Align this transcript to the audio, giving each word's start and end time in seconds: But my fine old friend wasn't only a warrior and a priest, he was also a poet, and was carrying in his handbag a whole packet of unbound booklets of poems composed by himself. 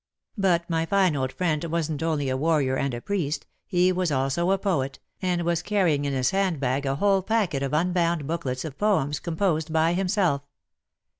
But 0.39 0.67
my 0.67 0.87
fine 0.87 1.15
old 1.15 1.31
friend 1.31 1.63
wasn't 1.65 2.01
only 2.01 2.27
a 2.29 2.35
warrior 2.35 2.75
and 2.75 2.91
a 2.95 3.01
priest, 3.01 3.45
he 3.67 3.91
was 3.91 4.11
also 4.11 4.49
a 4.49 4.57
poet, 4.57 4.97
and 5.21 5.43
was 5.43 5.61
carrying 5.61 6.05
in 6.05 6.13
his 6.13 6.31
handbag 6.31 6.87
a 6.87 6.95
whole 6.95 7.21
packet 7.21 7.61
of 7.61 7.71
unbound 7.71 8.25
booklets 8.25 8.65
of 8.65 8.79
poems 8.79 9.19
composed 9.19 9.71
by 9.71 9.93
himself. 9.93 10.41